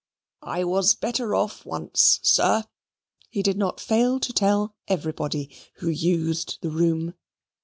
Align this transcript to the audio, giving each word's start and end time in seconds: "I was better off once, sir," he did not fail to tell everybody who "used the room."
"I 0.47 0.63
was 0.63 0.95
better 0.95 1.35
off 1.35 1.63
once, 1.63 2.19
sir," 2.23 2.63
he 3.29 3.43
did 3.43 3.55
not 3.55 3.79
fail 3.79 4.19
to 4.21 4.33
tell 4.33 4.73
everybody 4.87 5.55
who 5.75 5.89
"used 5.89 6.57
the 6.61 6.71
room." 6.71 7.13